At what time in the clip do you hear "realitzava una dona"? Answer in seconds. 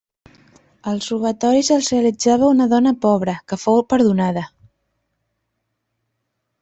1.93-2.95